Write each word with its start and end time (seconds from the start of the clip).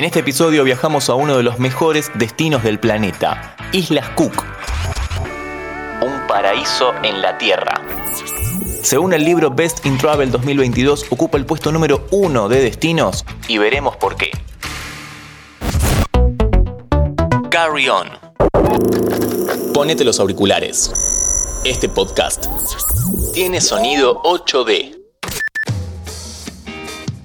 En 0.00 0.06
este 0.06 0.20
episodio 0.20 0.64
viajamos 0.64 1.10
a 1.10 1.14
uno 1.14 1.36
de 1.36 1.42
los 1.42 1.58
mejores 1.58 2.10
destinos 2.14 2.62
del 2.62 2.80
planeta, 2.80 3.54
Islas 3.70 4.08
Cook. 4.14 4.46
Un 6.00 6.26
paraíso 6.26 6.94
en 7.02 7.20
la 7.20 7.36
Tierra. 7.36 7.82
Según 8.82 9.12
el 9.12 9.22
libro 9.26 9.50
Best 9.50 9.84
in 9.84 9.98
Travel 9.98 10.30
2022, 10.30 11.04
ocupa 11.10 11.36
el 11.36 11.44
puesto 11.44 11.70
número 11.70 12.06
uno 12.12 12.48
de 12.48 12.62
destinos 12.62 13.26
y 13.46 13.58
veremos 13.58 13.94
por 13.98 14.16
qué. 14.16 14.30
Carry 17.50 17.90
on. 17.90 18.08
Ponete 19.74 20.02
los 20.02 20.18
auriculares. 20.18 20.90
Este 21.66 21.90
podcast 21.90 22.46
tiene 23.34 23.60
sonido 23.60 24.22
8D. 24.22 24.99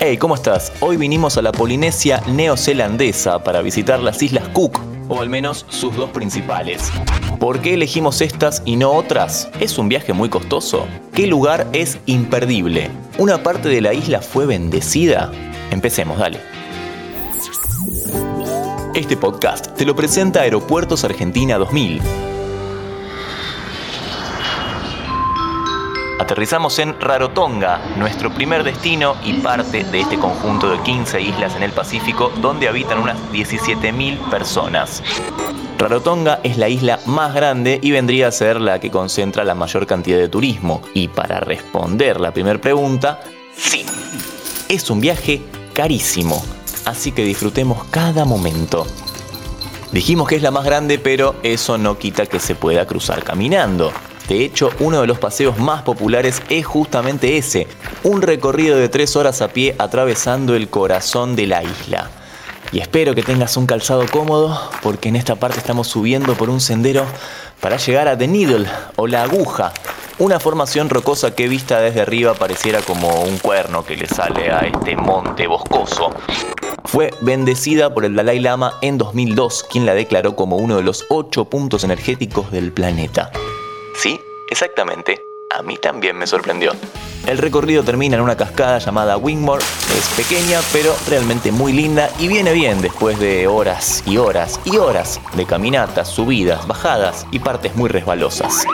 Hey, 0.00 0.16
¿cómo 0.16 0.36
estás? 0.36 0.72
Hoy 0.78 0.96
vinimos 0.96 1.38
a 1.38 1.42
la 1.42 1.50
Polinesia 1.50 2.22
neozelandesa 2.28 3.42
para 3.42 3.62
visitar 3.62 3.98
las 3.98 4.22
Islas 4.22 4.46
Cook, 4.50 4.78
o 5.08 5.20
al 5.20 5.28
menos 5.28 5.66
sus 5.70 5.96
dos 5.96 6.10
principales. 6.10 6.92
¿Por 7.40 7.60
qué 7.60 7.74
elegimos 7.74 8.20
estas 8.20 8.62
y 8.64 8.76
no 8.76 8.92
otras? 8.92 9.50
¿Es 9.58 9.76
un 9.76 9.88
viaje 9.88 10.12
muy 10.12 10.28
costoso? 10.28 10.86
¿Qué 11.12 11.26
lugar 11.26 11.66
es 11.72 11.98
imperdible? 12.06 12.92
¿Una 13.18 13.42
parte 13.42 13.68
de 13.68 13.80
la 13.80 13.92
isla 13.92 14.22
fue 14.22 14.46
bendecida? 14.46 15.32
Empecemos, 15.72 16.18
dale. 16.18 16.38
Este 18.94 19.16
podcast 19.16 19.74
te 19.74 19.84
lo 19.84 19.96
presenta 19.96 20.42
Aeropuertos 20.42 21.02
Argentina 21.02 21.58
2000 21.58 22.00
Aterrizamos 26.18 26.78
en 26.80 27.00
Rarotonga, 27.00 27.80
nuestro 27.96 28.32
primer 28.34 28.64
destino 28.64 29.16
y 29.24 29.34
parte 29.34 29.84
de 29.84 30.00
este 30.00 30.18
conjunto 30.18 30.68
de 30.68 30.82
15 30.82 31.20
islas 31.20 31.54
en 31.54 31.62
el 31.62 31.70
Pacífico 31.70 32.32
donde 32.40 32.68
habitan 32.68 32.98
unas 32.98 33.16
17.000 33.32 34.18
personas. 34.28 35.02
Rarotonga 35.78 36.40
es 36.42 36.58
la 36.58 36.68
isla 36.68 36.98
más 37.06 37.34
grande 37.34 37.78
y 37.80 37.92
vendría 37.92 38.28
a 38.28 38.32
ser 38.32 38.60
la 38.60 38.80
que 38.80 38.90
concentra 38.90 39.44
la 39.44 39.54
mayor 39.54 39.86
cantidad 39.86 40.18
de 40.18 40.28
turismo. 40.28 40.82
Y 40.92 41.06
para 41.06 41.38
responder 41.38 42.20
la 42.20 42.32
primera 42.32 42.60
pregunta, 42.60 43.20
sí, 43.56 43.86
es 44.68 44.90
un 44.90 45.00
viaje 45.00 45.40
carísimo, 45.72 46.44
así 46.84 47.12
que 47.12 47.22
disfrutemos 47.22 47.84
cada 47.84 48.24
momento. 48.24 48.86
Dijimos 49.92 50.28
que 50.28 50.34
es 50.34 50.42
la 50.42 50.50
más 50.50 50.64
grande, 50.64 50.98
pero 50.98 51.36
eso 51.44 51.78
no 51.78 51.96
quita 51.96 52.26
que 52.26 52.40
se 52.40 52.56
pueda 52.56 52.86
cruzar 52.86 53.22
caminando. 53.22 53.92
De 54.28 54.44
hecho, 54.44 54.70
uno 54.80 55.00
de 55.00 55.06
los 55.06 55.18
paseos 55.18 55.58
más 55.58 55.82
populares 55.82 56.42
es 56.50 56.66
justamente 56.66 57.38
ese, 57.38 57.66
un 58.04 58.20
recorrido 58.20 58.76
de 58.76 58.90
tres 58.90 59.16
horas 59.16 59.40
a 59.40 59.48
pie 59.48 59.74
atravesando 59.78 60.54
el 60.54 60.68
corazón 60.68 61.34
de 61.34 61.46
la 61.46 61.62
isla. 61.62 62.10
Y 62.70 62.80
espero 62.80 63.14
que 63.14 63.22
tengas 63.22 63.56
un 63.56 63.64
calzado 63.64 64.04
cómodo, 64.06 64.70
porque 64.82 65.08
en 65.08 65.16
esta 65.16 65.36
parte 65.36 65.58
estamos 65.58 65.88
subiendo 65.88 66.34
por 66.34 66.50
un 66.50 66.60
sendero 66.60 67.06
para 67.60 67.78
llegar 67.78 68.06
a 68.06 68.18
The 68.18 68.28
Needle 68.28 68.68
o 68.96 69.06
la 69.06 69.22
aguja, 69.22 69.72
una 70.18 70.38
formación 70.38 70.90
rocosa 70.90 71.34
que 71.34 71.48
vista 71.48 71.80
desde 71.80 72.02
arriba 72.02 72.34
pareciera 72.34 72.82
como 72.82 73.22
un 73.22 73.38
cuerno 73.38 73.86
que 73.86 73.96
le 73.96 74.06
sale 74.06 74.50
a 74.50 74.60
este 74.60 74.94
monte 74.94 75.46
boscoso. 75.46 76.10
Fue 76.84 77.12
bendecida 77.22 77.94
por 77.94 78.04
el 78.04 78.14
Dalai 78.14 78.40
Lama 78.40 78.74
en 78.82 78.98
2002, 78.98 79.64
quien 79.70 79.86
la 79.86 79.94
declaró 79.94 80.36
como 80.36 80.56
uno 80.56 80.76
de 80.76 80.82
los 80.82 81.06
ocho 81.08 81.46
puntos 81.46 81.82
energéticos 81.82 82.50
del 82.50 82.72
planeta. 82.72 83.30
Sí, 83.98 84.20
exactamente. 84.46 85.26
A 85.50 85.60
mí 85.62 85.76
también 85.76 86.16
me 86.16 86.26
sorprendió. 86.28 86.70
El 87.26 87.36
recorrido 87.36 87.82
termina 87.82 88.14
en 88.14 88.22
una 88.22 88.36
cascada 88.36 88.78
llamada 88.78 89.16
Wingmore. 89.16 89.64
Es 89.98 90.08
pequeña, 90.16 90.60
pero 90.72 90.94
realmente 91.08 91.50
muy 91.50 91.72
linda 91.72 92.08
y 92.20 92.28
viene 92.28 92.52
bien 92.52 92.80
después 92.80 93.18
de 93.18 93.48
horas 93.48 94.04
y 94.06 94.18
horas 94.18 94.60
y 94.64 94.76
horas 94.76 95.20
de 95.34 95.46
caminatas, 95.46 96.08
subidas, 96.08 96.68
bajadas 96.68 97.26
y 97.32 97.40
partes 97.40 97.74
muy 97.74 97.88
resbalosas. 97.88 98.64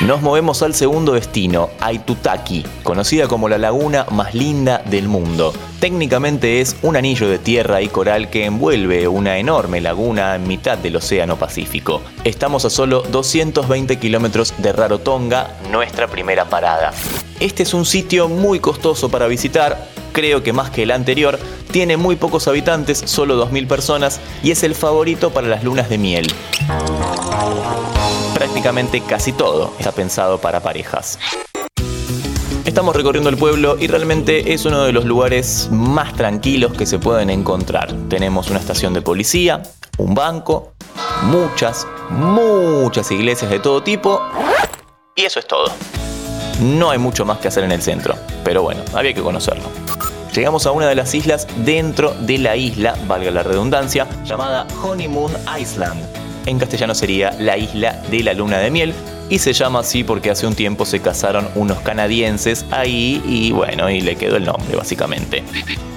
Nos 0.00 0.20
movemos 0.20 0.62
al 0.62 0.74
segundo 0.74 1.12
destino, 1.12 1.70
Aitutaki, 1.78 2.64
conocida 2.82 3.28
como 3.28 3.48
la 3.48 3.58
laguna 3.58 4.04
más 4.10 4.34
linda 4.34 4.82
del 4.84 5.06
mundo. 5.06 5.52
Técnicamente 5.78 6.60
es 6.60 6.76
un 6.82 6.96
anillo 6.96 7.28
de 7.28 7.38
tierra 7.38 7.80
y 7.82 7.88
coral 7.88 8.28
que 8.28 8.44
envuelve 8.44 9.06
una 9.06 9.38
enorme 9.38 9.80
laguna 9.80 10.34
en 10.34 10.48
mitad 10.48 10.76
del 10.76 10.96
Océano 10.96 11.36
Pacífico. 11.36 12.02
Estamos 12.24 12.64
a 12.64 12.70
solo 12.70 13.02
220 13.02 13.98
kilómetros 14.00 14.54
de 14.58 14.72
Rarotonga, 14.72 15.56
nuestra 15.70 16.08
primera 16.08 16.46
parada. 16.46 16.90
Este 17.38 17.62
es 17.62 17.72
un 17.72 17.84
sitio 17.84 18.28
muy 18.28 18.58
costoso 18.58 19.08
para 19.08 19.28
visitar, 19.28 19.88
creo 20.12 20.42
que 20.42 20.52
más 20.52 20.70
que 20.70 20.82
el 20.82 20.90
anterior, 20.90 21.38
tiene 21.72 21.96
muy 21.96 22.16
pocos 22.16 22.46
habitantes, 22.46 23.02
solo 23.06 23.44
2.000 23.44 23.66
personas, 23.66 24.20
y 24.42 24.52
es 24.52 24.62
el 24.62 24.74
favorito 24.74 25.30
para 25.30 25.48
las 25.48 25.64
lunas 25.64 25.88
de 25.88 25.98
miel 25.98 26.32
prácticamente 28.42 29.00
casi 29.00 29.32
todo 29.32 29.72
está 29.78 29.92
pensado 29.92 30.38
para 30.38 30.60
parejas. 30.60 31.18
Estamos 32.64 32.94
recorriendo 32.94 33.30
el 33.30 33.36
pueblo 33.36 33.76
y 33.78 33.86
realmente 33.86 34.52
es 34.52 34.64
uno 34.64 34.82
de 34.82 34.92
los 34.92 35.04
lugares 35.04 35.68
más 35.70 36.12
tranquilos 36.14 36.72
que 36.74 36.84
se 36.84 36.98
pueden 36.98 37.30
encontrar. 37.30 37.94
Tenemos 38.08 38.50
una 38.50 38.58
estación 38.58 38.94
de 38.94 39.00
policía, 39.00 39.62
un 39.96 40.14
banco, 40.14 40.72
muchas, 41.22 41.86
muchas 42.10 43.10
iglesias 43.10 43.50
de 43.50 43.60
todo 43.60 43.82
tipo 43.82 44.20
y 45.14 45.22
eso 45.22 45.38
es 45.38 45.46
todo. 45.46 45.72
No 46.60 46.90
hay 46.90 46.98
mucho 46.98 47.24
más 47.24 47.38
que 47.38 47.48
hacer 47.48 47.64
en 47.64 47.72
el 47.72 47.80
centro, 47.80 48.16
pero 48.44 48.62
bueno, 48.62 48.82
había 48.92 49.14
que 49.14 49.22
conocerlo. 49.22 49.64
Llegamos 50.34 50.66
a 50.66 50.72
una 50.72 50.88
de 50.88 50.94
las 50.94 51.14
islas 51.14 51.46
dentro 51.58 52.14
de 52.14 52.38
la 52.38 52.56
isla, 52.56 52.96
valga 53.06 53.30
la 53.30 53.42
redundancia, 53.42 54.08
llamada 54.24 54.66
Honeymoon 54.82 55.32
Island. 55.60 56.02
En 56.46 56.58
castellano 56.58 56.94
sería 56.94 57.32
La 57.38 57.58
isla 57.58 58.00
de 58.10 58.22
la 58.22 58.32
luna 58.32 58.58
de 58.58 58.70
miel, 58.70 58.94
y 59.28 59.38
se 59.38 59.52
llama 59.52 59.80
así 59.80 60.04
porque 60.04 60.30
hace 60.30 60.46
un 60.46 60.54
tiempo 60.54 60.84
se 60.84 61.00
casaron 61.00 61.48
unos 61.54 61.80
canadienses 61.80 62.66
ahí 62.70 63.22
y 63.26 63.52
bueno, 63.52 63.88
y 63.90 64.00
le 64.00 64.16
quedó 64.16 64.36
el 64.36 64.44
nombre 64.44 64.76
básicamente. 64.76 65.42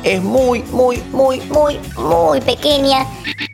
Es 0.03 0.21
muy, 0.21 0.61
muy, 0.71 1.01
muy, 1.11 1.41
muy, 1.41 1.79
muy 1.97 2.39
pequeña. 2.41 3.07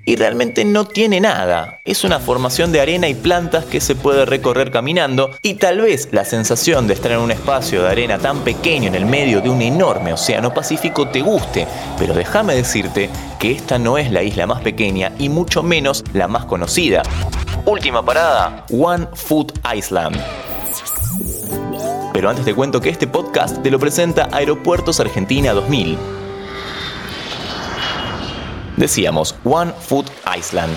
Y 0.05 0.17
realmente 0.17 0.65
no 0.65 0.85
tiene 0.85 1.21
nada. 1.21 1.79
Es 1.85 2.03
una 2.03 2.19
formación 2.19 2.73
de 2.73 2.81
arena 2.81 3.07
y 3.07 3.13
plantas 3.13 3.63
que 3.63 3.79
se 3.79 3.95
puede 3.95 4.25
recorrer 4.25 4.69
caminando 4.69 5.31
y 5.41 5.53
tal 5.53 5.79
vez 5.79 6.09
la 6.11 6.25
sensación 6.25 6.87
de 6.87 6.93
estar 6.93 7.13
en 7.13 7.19
un 7.19 7.31
espacio 7.31 7.83
de 7.83 7.89
arena 7.89 8.17
tan 8.19 8.39
pequeño 8.41 8.87
en 8.87 8.95
el 8.95 9.05
medio 9.05 9.39
de 9.39 9.49
un 9.49 9.61
enorme 9.61 10.11
océano 10.11 10.53
Pacífico 10.53 11.07
te 11.07 11.21
guste, 11.21 11.67
pero 11.97 12.13
déjame 12.13 12.55
decirte 12.55 13.09
que 13.39 13.51
esta 13.51 13.79
no 13.79 13.97
es 13.97 14.11
la 14.11 14.21
isla 14.21 14.45
más 14.45 14.61
pequeña 14.61 15.13
y 15.17 15.29
mucho 15.29 15.63
menos 15.63 16.03
la 16.13 16.27
más 16.27 16.45
conocida. 16.45 17.03
Última 17.65 18.03
parada, 18.03 18.65
One 18.71 19.07
Foot 19.13 19.59
Island. 19.75 20.17
Pero 22.13 22.29
antes 22.29 22.45
te 22.45 22.53
cuento 22.53 22.81
que 22.81 22.89
este 22.89 23.07
podcast 23.07 23.61
te 23.63 23.71
lo 23.71 23.79
presenta 23.79 24.29
Aeropuertos 24.31 24.99
Argentina 24.99 25.53
2000. 25.53 25.97
Decíamos, 28.77 29.35
One 29.43 29.73
Foot 29.87 30.07
Island. 30.37 30.75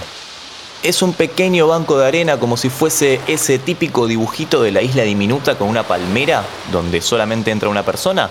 Es 0.82 1.02
un 1.02 1.14
pequeño 1.14 1.66
banco 1.68 1.98
de 1.98 2.06
arena 2.06 2.38
como 2.38 2.56
si 2.56 2.68
fuese 2.68 3.20
ese 3.26 3.58
típico 3.58 4.06
dibujito 4.06 4.62
de 4.62 4.70
la 4.70 4.82
isla 4.82 5.02
diminuta 5.02 5.56
con 5.56 5.68
una 5.68 5.82
palmera 5.82 6.44
donde 6.70 7.00
solamente 7.00 7.50
entra 7.50 7.68
una 7.68 7.82
persona. 7.82 8.28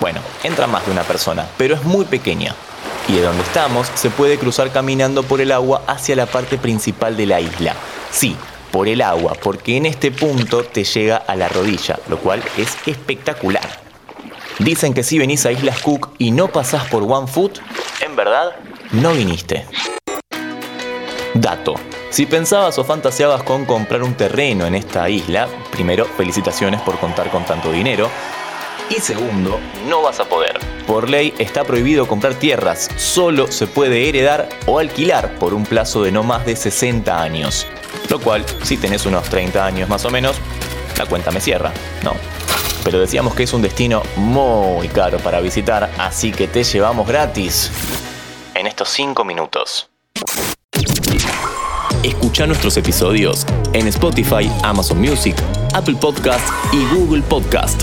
Bueno, 0.00 0.20
entra 0.44 0.66
más 0.66 0.84
de 0.84 0.92
una 0.92 1.04
persona, 1.04 1.46
pero 1.56 1.74
es 1.74 1.82
muy 1.84 2.04
pequeña 2.04 2.54
y 3.08 3.14
de 3.14 3.22
donde 3.22 3.42
estamos 3.42 3.90
se 3.94 4.10
puede 4.10 4.38
cruzar 4.38 4.70
caminando 4.70 5.22
por 5.22 5.40
el 5.40 5.52
agua 5.52 5.82
hacia 5.86 6.16
la 6.16 6.26
parte 6.26 6.58
principal 6.58 7.16
de 7.16 7.26
la 7.26 7.40
isla. 7.40 7.74
Sí, 8.10 8.36
por 8.70 8.88
el 8.88 9.00
agua, 9.02 9.34
porque 9.42 9.76
en 9.76 9.86
este 9.86 10.10
punto 10.10 10.64
te 10.64 10.84
llega 10.84 11.16
a 11.16 11.36
la 11.36 11.48
rodilla, 11.48 11.98
lo 12.08 12.18
cual 12.18 12.42
es 12.56 12.76
espectacular. 12.86 13.86
Dicen 14.58 14.94
que 14.94 15.02
si 15.02 15.18
venís 15.18 15.44
a 15.44 15.52
Islas 15.52 15.80
Cook 15.80 16.14
y 16.18 16.30
no 16.30 16.48
pasás 16.48 16.86
por 16.86 17.02
One 17.02 17.26
Foot, 17.26 17.58
en 18.00 18.16
verdad, 18.16 18.56
no 18.92 19.12
viniste. 19.12 19.66
Dato. 21.34 21.74
Si 22.08 22.24
pensabas 22.24 22.78
o 22.78 22.84
fantaseabas 22.84 23.42
con 23.42 23.66
comprar 23.66 24.02
un 24.02 24.14
terreno 24.14 24.64
en 24.64 24.74
esta 24.74 25.10
isla, 25.10 25.48
primero, 25.70 26.06
felicitaciones 26.06 26.80
por 26.80 26.98
contar 26.98 27.30
con 27.30 27.44
tanto 27.44 27.70
dinero. 27.70 28.08
Y 28.88 28.94
segundo, 28.94 29.58
no 29.88 30.02
vas 30.02 30.20
a 30.20 30.24
poder. 30.24 30.58
Por 30.86 31.10
ley 31.10 31.34
está 31.38 31.64
prohibido 31.64 32.06
comprar 32.06 32.34
tierras, 32.34 32.88
solo 32.96 33.50
se 33.50 33.66
puede 33.66 34.08
heredar 34.08 34.48
o 34.66 34.78
alquilar 34.78 35.34
por 35.38 35.52
un 35.52 35.64
plazo 35.64 36.04
de 36.04 36.12
no 36.12 36.22
más 36.22 36.46
de 36.46 36.56
60 36.56 37.20
años. 37.20 37.66
Lo 38.08 38.20
cual, 38.20 38.44
si 38.62 38.76
tenés 38.76 39.06
unos 39.06 39.28
30 39.28 39.64
años 39.64 39.88
más 39.88 40.04
o 40.04 40.10
menos, 40.10 40.36
la 40.98 41.06
cuenta 41.06 41.30
me 41.30 41.40
cierra, 41.40 41.72
¿no? 42.02 42.12
Pero 42.84 43.00
decíamos 43.00 43.34
que 43.34 43.42
es 43.42 43.52
un 43.52 43.62
destino 43.62 44.02
muy 44.16 44.88
caro 44.88 45.18
para 45.18 45.40
visitar, 45.40 45.90
así 45.98 46.30
que 46.30 46.46
te 46.46 46.62
llevamos 46.62 47.08
gratis 47.08 47.70
en 48.54 48.66
estos 48.66 48.88
5 48.90 49.24
minutos. 49.24 49.90
Escucha 52.02 52.46
nuestros 52.46 52.76
episodios 52.76 53.44
en 53.72 53.88
Spotify, 53.88 54.50
Amazon 54.62 55.00
Music, 55.00 55.36
Apple 55.74 55.96
Podcast 56.00 56.48
y 56.72 56.84
Google 56.94 57.22
Podcast. 57.22 57.82